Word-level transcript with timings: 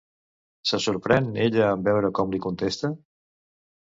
Se 0.69 0.79
sorprèn 0.85 1.27
ella 1.43 1.67
en 1.75 1.85
veure 1.89 2.11
que 2.13 2.17
com 2.21 2.35
li 2.37 2.41
contesta? 2.47 2.91